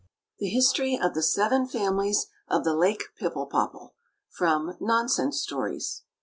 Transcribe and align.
The 0.39 0.49
History 0.49 0.97
of 0.99 1.13
the 1.13 1.21
Seven 1.21 1.67
Families 1.67 2.25
of 2.47 2.63
the 2.63 2.73
Lake 2.75 3.03
Pipple 3.19 3.45
Popple 3.45 3.93
[_From 4.35 4.75
"Nonsense 4.81 5.39
Stories." 5.39 6.01